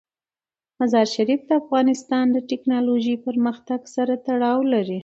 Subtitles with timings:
[0.79, 4.99] مزارشریف د افغانستان د تکنالوژۍ پرمختګ سره تړاو لري.